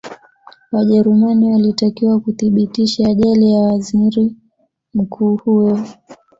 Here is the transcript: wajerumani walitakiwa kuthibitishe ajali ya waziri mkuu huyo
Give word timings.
wajerumani 0.71 1.51
walitakiwa 1.51 2.19
kuthibitishe 2.19 3.05
ajali 3.05 3.51
ya 3.51 3.61
waziri 3.61 4.35
mkuu 4.93 5.35
huyo 5.37 5.85